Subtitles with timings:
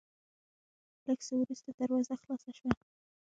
[1.05, 2.71] لېږ څه ورورسته دروازه خلاصه شوه،